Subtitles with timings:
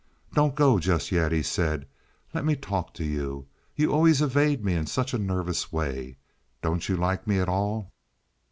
[0.33, 1.85] "Don't go just yet," he said.
[2.33, 3.45] "Let me talk to you.
[3.75, 6.17] You always evade me in such a nervous way.
[6.63, 7.91] Don't you like me at all?"